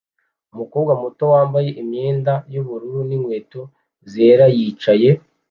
Umukobwa 0.53 0.91
muto 1.01 1.23
wambaye 1.33 1.69
imyenda 1.81 2.33
yubururu 2.53 2.99
ninkweto 3.07 3.61
zera 4.11 4.45
yicaye 4.57 5.09